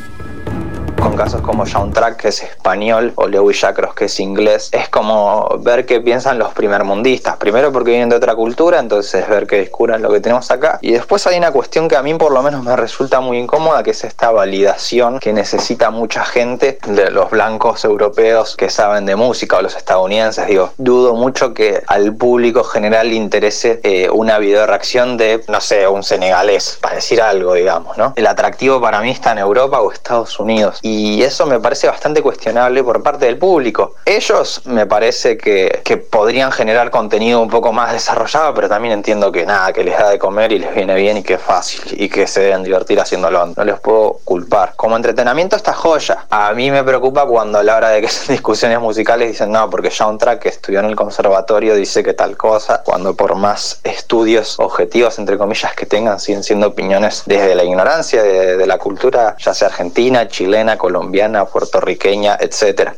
con 1.03 1.17
casos 1.17 1.41
como 1.41 1.67
Soundtrack, 1.67 2.17
que 2.17 2.29
es 2.29 2.43
español, 2.45 3.13
o 3.17 3.27
Lewis 3.27 3.61
Jacros, 3.61 3.93
que 3.93 4.05
es 4.05 4.21
inglés, 4.21 4.69
es 4.71 4.89
como 4.89 5.59
ver 5.59 5.85
qué 5.85 6.01
piensan 6.01 6.39
los 6.39 6.53
primermundistas. 6.53 7.37
Primero 7.39 7.73
porque 7.73 7.91
vienen 7.91 8.09
de 8.09 8.17
otra 8.17 8.37
cultura, 8.37 8.79
entonces 8.79 9.29
ver 9.29 9.49
qué 9.49 9.57
descubran 9.57 10.01
lo 10.01 10.11
que 10.11 10.21
tenemos 10.21 10.51
acá. 10.53 10.79
Y 10.81 10.93
después 10.93 11.27
hay 11.27 11.39
una 11.39 11.51
cuestión 11.51 11.89
que 11.89 11.97
a 11.97 12.03
mí 12.03 12.15
por 12.15 12.31
lo 12.31 12.41
menos 12.43 12.63
me 12.63 12.77
resulta 12.77 13.21
muy 13.21 13.39
incómoda, 13.39 13.83
que 13.83 13.91
es 13.91 14.05
esta 14.05 14.31
validación 14.31 15.19
que 15.19 15.33
necesita 15.33 15.91
mucha 15.91 16.25
gente 16.25 16.79
de 16.87 17.11
los 17.11 17.31
blancos 17.31 17.85
europeos 17.85 18.55
que 18.57 18.71
saben 18.71 19.05
de 19.05 19.17
música 19.17 19.57
o 19.57 19.63
los 19.63 19.75
estadounidenses. 19.75 20.47
Digo, 20.47 20.71
dudo 20.77 21.15
mucho 21.15 21.53
que 21.53 21.83
al 21.89 22.15
público 22.15 22.63
general 22.63 23.09
le 23.09 23.17
interese 23.17 23.81
eh, 23.83 24.09
una 24.09 24.39
video 24.39 24.67
reacción 24.67 25.17
de, 25.17 25.43
no 25.49 25.61
sé, 25.61 25.89
un 25.89 26.05
senegalés, 26.05 26.79
para 26.81 26.95
decir 26.95 27.21
algo, 27.21 27.55
digamos, 27.55 27.99
¿no? 27.99 28.13
El 28.15 28.29
atractivo 28.29 28.81
para 28.81 29.01
mí 29.01 29.11
está 29.11 29.33
en 29.33 29.39
Europa 29.39 29.81
o 29.81 29.91
Estados 29.91 30.39
Unidos 30.39 30.79
eso 31.23 31.47
me 31.47 31.61
parece 31.61 31.87
bastante 31.87 32.23
cuestionable 32.23 32.83
por 32.83 33.03
parte 33.03 33.27
del 33.27 33.39
público. 33.39 33.95
Ellos 34.05 34.63
me 34.65 34.87
parece 34.87 35.37
que, 35.37 35.81
que 35.85 35.97
podrían 35.97 36.53
generar 36.53 36.91
contenido 36.91 37.41
un 37.41 37.49
poco 37.49 37.73
más 37.73 37.93
desarrollado, 37.93 38.55
pero 38.55 38.69
también 38.69 38.95
entiendo 38.95 39.31
que 39.33 39.47
nada, 39.47 39.73
que 39.73 39.85
les 39.85 39.99
da 39.99 40.11
de 40.11 40.19
comer 40.19 40.53
y 40.53 40.59
les 40.59 40.75
viene 40.75 40.95
bien 40.95 41.19
y 41.19 41.23
que 41.23 41.35
es 41.35 41.41
fácil 41.41 41.81
y 41.93 42.09
que 42.09 42.27
se 42.27 42.41
deben 42.41 42.63
divertir 42.63 43.01
haciéndolo. 43.01 43.47
No 43.47 43.65
les 43.65 43.79
puedo 43.81 44.19
culpar. 44.25 44.75
Como 44.77 44.97
entretenimiento 44.97 45.57
esta 45.57 45.73
joya. 45.73 46.27
A 46.31 46.53
mí 46.53 46.71
me 46.71 46.85
preocupa 46.85 47.27
cuando 47.27 47.59
a 47.59 47.63
la 47.63 47.77
hora 47.77 47.89
de 47.91 48.01
que 48.01 48.09
son 48.09 48.35
discusiones 48.35 48.81
musicales 48.81 49.29
dicen 49.29 49.53
no, 49.53 49.69
porque 49.71 49.91
Soundtrack 49.91 50.41
que 50.41 50.49
estudió 50.49 50.81
en 50.81 50.87
el 50.87 50.97
conservatorio 50.97 51.75
dice 51.75 52.03
que 52.03 52.15
tal 52.15 52.37
cosa, 52.37 52.83
cuando 52.85 53.15
por 53.15 53.35
más 53.35 53.81
estudios 53.85 54.59
objetivos, 54.59 55.19
entre 55.19 55.39
comillas, 55.39 55.75
que 55.75 55.87
tengan, 55.87 56.21
siguen 56.21 56.43
siendo 56.43 56.69
opiniones 56.69 57.23
desde 57.27 57.55
la 57.55 57.65
ignorancia 57.65 58.23
de, 58.23 58.57
de 58.57 58.67
la 58.67 58.79
cultura, 58.79 59.37
ya 59.39 59.55
sea 59.55 59.69
argentina, 59.69 60.29
chilena, 60.29 60.77
colombiana, 60.83 61.45
puertorriqueña, 61.45 62.37
etcétera. 62.41 62.97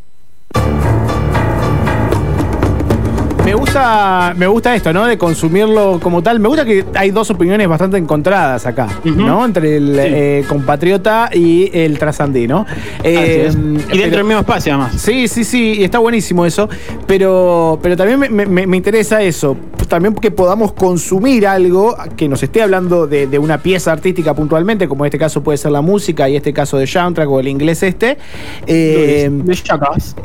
Gusta, 3.64 4.34
me 4.36 4.46
gusta 4.46 4.74
esto, 4.74 4.92
¿no? 4.92 5.06
De 5.06 5.16
consumirlo 5.16 5.98
como 6.02 6.22
tal. 6.22 6.38
Me 6.38 6.48
gusta 6.48 6.64
que 6.64 6.84
hay 6.94 7.10
dos 7.10 7.30
opiniones 7.30 7.66
bastante 7.66 7.96
encontradas 7.96 8.66
acá, 8.66 8.88
¿no? 9.04 9.44
Entre 9.44 9.76
el 9.78 9.98
eh, 9.98 10.44
compatriota 10.46 11.30
y 11.32 11.70
el 11.72 11.98
trasandino. 11.98 12.66
Eh, 13.02 13.50
y 13.90 13.98
dentro 13.98 14.18
del 14.18 14.24
mismo 14.24 14.40
espacio, 14.40 14.74
además. 14.74 15.00
Sí, 15.00 15.28
sí, 15.28 15.44
sí, 15.44 15.76
y 15.78 15.84
está 15.84 15.98
buenísimo 15.98 16.44
eso. 16.44 16.68
Pero, 17.06 17.78
pero 17.82 17.96
también 17.96 18.34
me, 18.34 18.76
interesa 18.76 19.22
eso. 19.22 19.56
También 19.88 20.14
que 20.14 20.30
podamos 20.30 20.72
consumir 20.72 21.46
algo 21.46 21.96
que 22.16 22.28
nos 22.28 22.42
esté 22.42 22.62
hablando 22.62 23.06
de, 23.06 23.38
una 23.38 23.58
pieza 23.58 23.92
artística 23.92 24.34
puntualmente, 24.34 24.88
como 24.88 25.04
en 25.04 25.08
este 25.08 25.18
caso 25.18 25.42
puede 25.42 25.58
ser 25.58 25.72
la 25.72 25.80
música 25.80 26.28
y 26.28 26.36
este 26.36 26.52
caso 26.52 26.78
de 26.78 26.86
soundtrack 26.86 27.28
o 27.30 27.40
el 27.40 27.48
inglés 27.48 27.82
este. 27.82 28.18
Eh, 28.66 29.30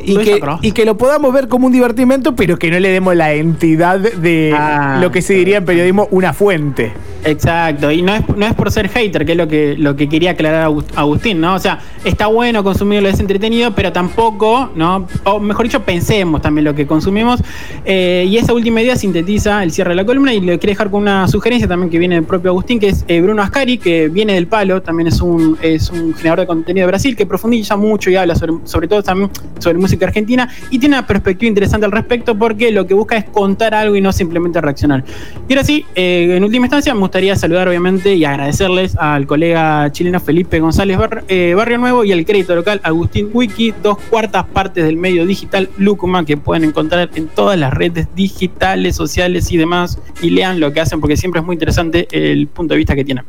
y, 0.03 0.17
que, 0.17 0.41
y 0.61 0.71
que 0.71 0.85
lo 0.85 0.97
podamos 0.97 1.33
ver 1.33 1.47
como 1.47 1.67
un 1.67 1.73
divertimento, 1.73 2.35
pero 2.35 2.57
que 2.57 2.69
no 2.69 2.79
le 2.79 2.89
demos 2.89 3.15
la 3.15 3.28
entidad 3.33 3.99
de 3.99 4.53
ah, 4.55 4.99
lo 5.01 5.11
que 5.11 5.21
se 5.21 5.33
diría 5.33 5.57
en 5.57 5.65
periodismo 5.65 6.07
una 6.11 6.33
fuente. 6.33 6.93
Exacto, 7.25 7.91
y 7.91 8.01
no 8.01 8.15
es, 8.15 8.23
no 8.29 8.45
es 8.45 8.53
por 8.53 8.71
ser 8.71 8.87
hater, 8.87 9.25
que 9.25 9.33
es 9.33 9.37
lo 9.37 9.47
que, 9.47 9.75
lo 9.77 9.95
que 9.95 10.07
quería 10.07 10.31
aclarar 10.31 10.71
Agustín, 10.95 11.41
¿no? 11.41 11.55
O 11.55 11.59
sea, 11.59 11.79
está 12.05 12.27
bueno 12.27 12.63
consumirlo, 12.63 13.09
es 13.09 13.19
entretenido, 13.19 13.75
pero 13.75 13.91
tampoco, 13.91 14.69
¿no? 14.75 15.05
O 15.25 15.39
mejor 15.39 15.65
dicho, 15.65 15.83
pensemos 15.83 16.41
también 16.41 16.63
lo 16.65 16.73
que 16.73 16.87
consumimos. 16.87 17.41
Eh, 17.83 18.25
y 18.29 18.37
esa 18.37 18.53
última 18.53 18.81
idea 18.81 18.95
sintetiza 18.95 19.63
el 19.63 19.71
cierre 19.71 19.89
de 19.91 19.95
la 19.97 20.05
columna 20.05 20.33
y 20.33 20.39
le 20.39 20.57
quiero 20.59 20.71
dejar 20.71 20.89
con 20.89 21.01
una 21.01 21.27
sugerencia 21.27 21.67
también 21.67 21.89
que 21.89 21.99
viene 21.99 22.15
del 22.15 22.23
propio 22.23 22.51
Agustín, 22.51 22.79
que 22.79 22.89
es 22.89 23.03
eh, 23.07 23.19
Bruno 23.19 23.41
Ascari, 23.41 23.77
que 23.77 24.07
viene 24.07 24.33
del 24.33 24.47
palo, 24.47 24.81
también 24.81 25.07
es 25.07 25.19
un, 25.19 25.57
es 25.61 25.89
un 25.89 26.13
generador 26.13 26.41
de 26.41 26.47
contenido 26.47 26.85
de 26.85 26.91
Brasil, 26.91 27.15
que 27.17 27.25
profundiza 27.25 27.75
mucho 27.75 28.09
y 28.09 28.15
habla 28.15 28.35
sobre, 28.35 28.53
sobre 28.63 28.87
todo 28.87 29.03
también 29.03 29.29
sobre 29.59 29.77
música 29.77 30.05
argentina 30.05 30.49
y 30.69 30.79
tiene 30.79 30.95
una 30.95 31.05
perspectiva 31.05 31.49
interesante 31.49 31.85
al 31.85 31.91
respecto 31.91 32.37
porque 32.37 32.71
lo 32.71 32.87
que 32.87 32.93
busca 32.93 33.17
es 33.17 33.25
contar 33.25 33.73
algo 33.73 33.95
y 33.95 34.01
no 34.01 34.13
simplemente 34.13 34.61
reaccionar. 34.61 35.03
Y 35.47 35.53
ahora 35.53 35.65
sí, 35.65 35.85
eh, 35.95 36.35
en 36.37 36.43
última 36.43 36.65
instancia, 36.65 36.95
gustaría 37.09 37.35
saludar 37.35 37.67
obviamente 37.67 38.13
y 38.13 38.23
agradecerles 38.23 38.95
al 38.95 39.25
colega 39.25 39.91
chileno 39.91 40.19
Felipe 40.19 40.59
González 40.59 40.99
eh, 41.27 41.55
Barrio 41.55 41.79
Nuevo 41.79 42.03
y 42.03 42.11
al 42.11 42.23
crédito 42.23 42.53
local 42.55 42.79
Agustín 42.83 43.31
Wiki, 43.33 43.73
dos 43.81 43.97
cuartas 44.11 44.45
partes 44.45 44.85
del 44.85 44.95
medio 44.95 45.25
digital 45.25 45.71
Lucuma 45.79 46.23
que 46.23 46.37
pueden 46.37 46.65
encontrar 46.65 47.09
en 47.15 47.27
todas 47.27 47.57
las 47.57 47.73
redes 47.73 48.09
digitales, 48.15 48.95
sociales 48.95 49.51
y 49.51 49.57
demás. 49.57 49.97
Y 50.21 50.29
lean 50.29 50.59
lo 50.59 50.71
que 50.71 50.81
hacen 50.81 51.01
porque 51.01 51.17
siempre 51.17 51.39
es 51.39 51.45
muy 51.47 51.55
interesante 51.55 52.07
el 52.11 52.45
punto 52.45 52.75
de 52.75 52.77
vista 52.77 52.93
que 52.93 53.03
tienen. 53.03 53.25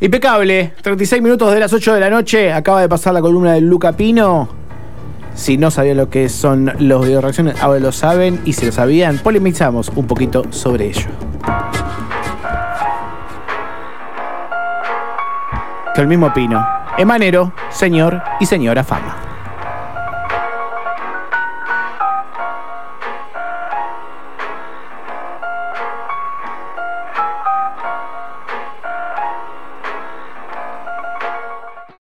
Impecable, 0.00 0.72
36 0.80 1.20
minutos 1.20 1.52
de 1.52 1.60
las 1.60 1.70
8 1.70 1.92
de 1.92 2.00
la 2.00 2.08
noche, 2.08 2.50
acaba 2.50 2.80
de 2.80 2.88
pasar 2.88 3.12
la 3.12 3.20
columna 3.20 3.52
de 3.52 3.60
Luca 3.60 3.92
Pino. 3.94 4.48
Si 5.34 5.58
no 5.58 5.70
sabían 5.70 5.98
lo 5.98 6.08
que 6.08 6.30
son 6.30 6.72
los 6.78 7.04
video 7.04 7.20
reacciones, 7.20 7.60
ahora 7.60 7.78
lo 7.78 7.92
saben. 7.92 8.40
Y 8.46 8.54
si 8.54 8.64
lo 8.64 8.72
sabían, 8.72 9.18
polemizamos 9.18 9.92
un 9.94 10.06
poquito 10.06 10.44
sobre 10.50 10.86
ello. 10.86 11.08
El 15.98 16.06
mismo 16.06 16.32
Pino. 16.32 16.64
Emanero, 16.96 17.52
señor 17.70 18.22
y 18.38 18.46
señora 18.46 18.84
Fama. 18.84 19.27